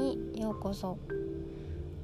[0.00, 0.96] にようこそ。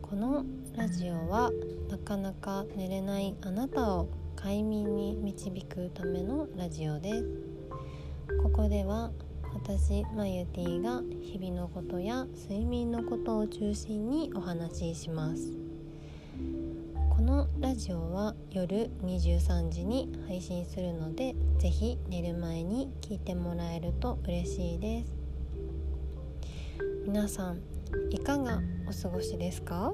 [0.03, 0.45] この
[0.77, 1.51] ラジオは
[1.89, 7.25] なかなか寝れないあなたを快眠に導くためのラジオです。
[8.43, 9.11] ここでは
[9.55, 15.53] 私マユティが日々のことや睡眠のことを中心にお話しします。
[17.17, 25.15] このラジオは夜23時に配信するのでぜひ寝る前に聞いてもらえると嬉しいです。
[27.07, 27.76] 皆さん
[28.11, 29.93] いかがお過ごしですか？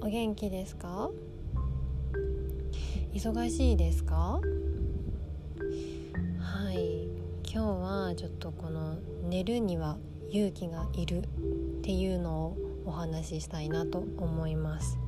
[0.00, 1.10] お元気ですか？
[3.12, 4.40] 忙しいですか？
[6.38, 7.08] はい。
[7.52, 8.96] 今日はちょっとこの
[9.28, 9.96] 寝るには
[10.30, 11.22] 勇気がいるっ
[11.82, 14.98] ていうのをお話ししたいなと思います。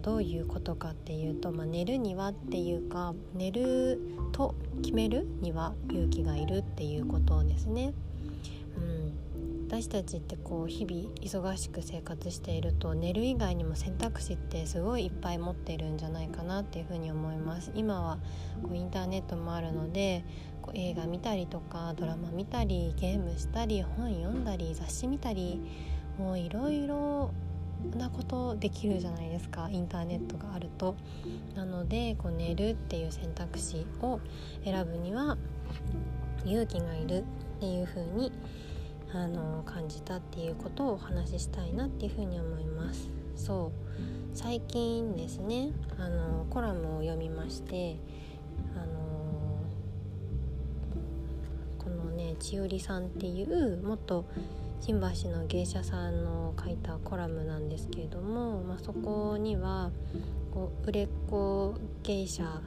[0.00, 4.00] どういうことかっていうと、まあ、寝るにはっていうか寝る
[4.32, 7.94] と決めるには勇気がいるっていうことですね。
[8.76, 9.12] うん。
[9.72, 17.72] 私たちってこう日々忙しく生活していると寝る以外にも選択肢ってすごいいっぱい持ってるんじゃないかなっていうふうに思います。
[17.74, 18.18] 今は
[18.62, 20.26] こうインターネットもあるので
[20.60, 25.62] こう映画見たりとかドラマ見たりゲームしたり本読んだり雑誌見たり
[26.18, 27.30] もういろいろ
[27.96, 30.96] なことできるじゃないですかインターネットがあると。
[31.54, 34.20] なのでこう寝るっていう選択肢を
[34.64, 35.38] 選ぶには
[36.44, 37.24] 勇気がいるっ
[37.58, 38.32] ていう風に
[39.14, 43.08] あの感じたっていうことをお話ししたいなっていうふうに思います。
[43.36, 43.82] そう。
[44.34, 47.98] 最近ですねあのコラムを読みまして
[48.74, 49.62] あの
[51.78, 54.24] このね千織さんっていう元
[54.80, 59.90] 新橋の芸者さんの書いたコラムなんですけれども、まあ、そこには
[60.52, 62.60] こう売れっ子芸者だっ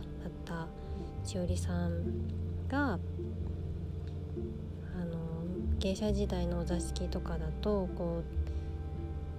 [0.45, 0.67] た
[1.25, 2.03] 千織さん
[2.69, 2.99] が
[5.85, 8.23] 芸者時代のお座敷とかだとこ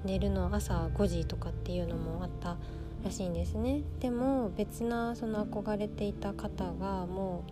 [0.04, 2.56] う寝るの朝5時とかっていうのもあった
[3.04, 7.42] らしいんですねでも別なその憧れていた方がも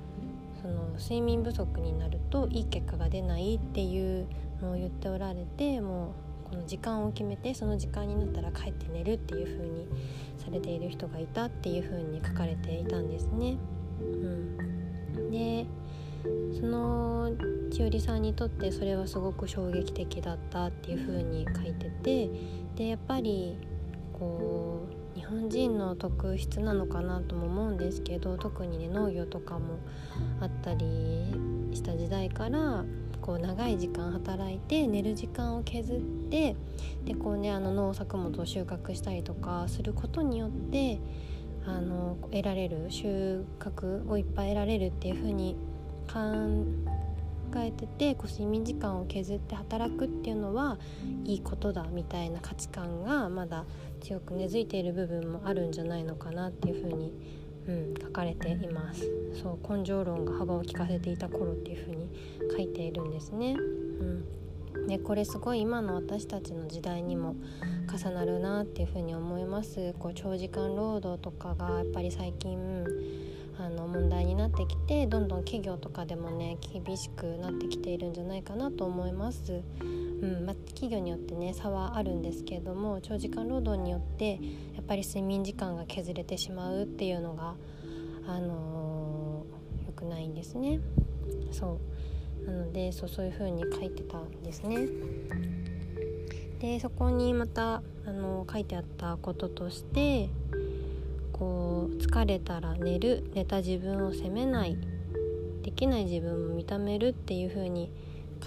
[0.60, 4.28] うその睡眠不足になるといい結果が出ないっていう
[4.62, 6.14] のを言っておられても
[6.46, 9.88] うこの時間を決めてその時間になったら帰って寝るっていう風に
[10.38, 13.56] されている人がいたっていう風に書かれていたんですね。
[14.00, 15.66] うん、で
[16.58, 17.30] その
[17.70, 22.30] 千織さんにとってそれはすごく衝撃的だったっていう風に書いてて
[22.76, 23.58] でやっぱり
[24.12, 29.78] こう日本人の特質なのかなとも思うんですけど特にね農業とかも
[30.40, 30.86] あったり
[31.72, 32.84] した時代から
[33.20, 36.56] こう長い時間働いて寝る時間を削って
[37.04, 41.00] でこうねあの農作物を収穫したりとかすることによって
[41.66, 45.56] あの得られる収穫をいっぱい得られるっていう風に
[46.12, 46.20] 考
[47.56, 50.78] えててこう睡眠時間を削って働くっていうのは
[51.24, 53.64] いいことだみたいな価値観がまだ
[54.00, 57.12] 強く根付いている部分もあるんじゃないのかなっていうふうに、
[57.66, 59.08] うん、書かれています。
[59.40, 62.08] そう根性論が幅を利かせていた頃っていうふうに
[62.50, 63.54] 書いているんですね。
[63.54, 64.24] うん。
[64.86, 67.36] ね、これすごい今の私たちの時代にも
[67.90, 69.94] 重なるなっていうふうに思います。
[69.98, 72.84] こう長時間労働とかがやっぱり最近
[73.58, 79.62] あの問題になってきてどんどん企業とかでもね厳しくなってきているんじゃないかなと思います。
[79.80, 84.38] うんま、企業によってね差はあるんですけれども長時間労働によって
[84.74, 87.54] やっぱり睡眠時間が削れてしまうっていうのが、
[88.26, 90.80] あのー、よくないんですね。
[91.52, 91.78] そ
[92.46, 94.88] うなのでそうそういう風に書いてたんですね。
[96.64, 100.30] でそこにまた、あの、書いてあったこととして
[101.34, 104.78] こう疲れたら寝る寝た自分を責めない
[105.62, 107.90] できない自分も認めるっていう風に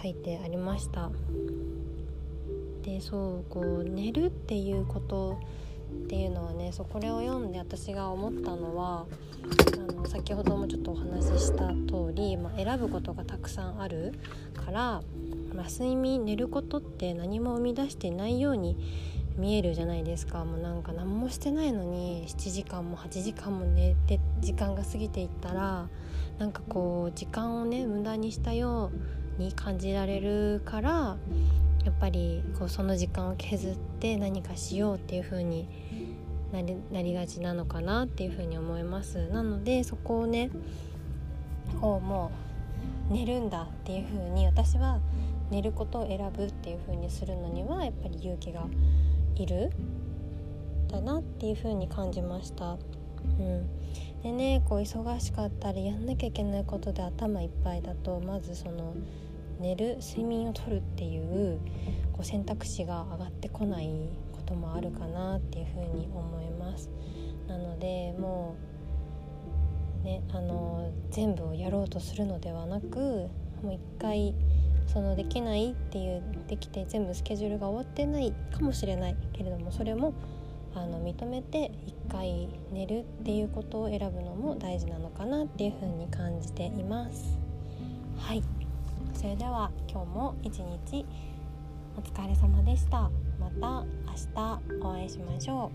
[0.01, 1.11] 書いてありました。
[2.83, 5.37] でそうこう寝るっていうこと
[6.05, 9.05] っていうのはねそうこれを読んで私が思ったのは
[9.89, 14.13] あの先ほどもちょっとお話しした通り、まあ、選ぶことがたくさんある
[14.53, 15.01] から、
[15.53, 18.77] まあ、睡眠寝ることって何も生み出していないように
[19.37, 20.43] 見えるじゃないですか。
[20.43, 25.87] もうなんか何もしてないのに7時間も8時間も寝て時間が過ぎていったら
[26.39, 28.91] なんかこう時間をね無駄にしたよ
[29.39, 31.17] うに感じられるから
[31.85, 35.67] やっぱりこうその時間を削って何かしようっていう風に
[36.51, 39.27] なりなりがちなのかなっていう風に思います。
[39.27, 40.49] なのでそこをね
[41.79, 42.31] こうも
[43.11, 44.99] う寝るんだっていう風に私は
[45.51, 48.65] 寝ることを選ぶっていう風にするのにはやっぱり勇気が
[49.43, 49.71] いる？
[50.89, 52.77] だなっていう風に感じました。
[53.39, 53.67] うん、
[54.23, 58.95] でねこう忙しかったりやんなきゃいけないことで頭いっぱいだとまずその
[59.59, 61.59] 寝る睡眠をとるっていう
[62.13, 63.89] こう選択肢が上がってこない
[64.31, 66.89] こともあるかなっていうふうに思います。
[67.47, 68.55] なのでも
[70.03, 73.29] うねあの全部をやろうとするのではなく
[73.61, 74.35] もう一回
[74.87, 80.13] そのできないっていうできて全部スケジュールが終わってないかもしれないけれどもそれも
[80.73, 87.37] あの認めて一回寝るっていうことを選ぶのも大事なのかなっていうふうに感じています。
[88.17, 88.43] はい。
[89.13, 91.05] それでは今日も一日
[91.97, 93.09] お疲れ様でした。
[93.39, 95.71] また明日お会いしましょ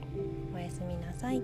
[0.52, 0.56] う。
[0.56, 1.42] おやすみなさい。